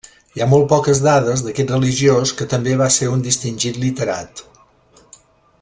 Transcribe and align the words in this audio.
Hi 0.37 0.41
ha 0.43 0.45
molt 0.53 0.63
poques 0.71 1.01
dades 1.07 1.43
d'aquest 1.49 1.73
religiós 1.75 2.33
que 2.39 2.49
també 2.55 2.75
va 2.81 2.89
ser 2.99 3.13
un 3.19 3.23
distingit 3.31 3.81
literat. 3.85 4.47